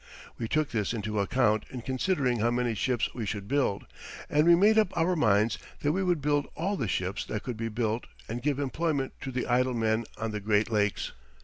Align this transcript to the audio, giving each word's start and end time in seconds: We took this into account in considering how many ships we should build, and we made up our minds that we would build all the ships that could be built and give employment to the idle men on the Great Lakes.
We 0.39 0.47
took 0.47 0.71
this 0.71 0.93
into 0.95 1.19
account 1.19 1.65
in 1.69 1.83
considering 1.83 2.39
how 2.39 2.49
many 2.49 2.73
ships 2.73 3.13
we 3.13 3.23
should 3.27 3.47
build, 3.47 3.85
and 4.31 4.47
we 4.47 4.55
made 4.55 4.79
up 4.79 4.91
our 4.97 5.15
minds 5.15 5.59
that 5.81 5.91
we 5.91 6.01
would 6.01 6.21
build 6.23 6.47
all 6.55 6.75
the 6.75 6.87
ships 6.87 7.23
that 7.25 7.43
could 7.43 7.55
be 7.55 7.69
built 7.69 8.07
and 8.27 8.41
give 8.41 8.57
employment 8.57 9.13
to 9.21 9.31
the 9.31 9.45
idle 9.45 9.75
men 9.75 10.05
on 10.17 10.31
the 10.31 10.39
Great 10.39 10.71
Lakes. 10.71 11.11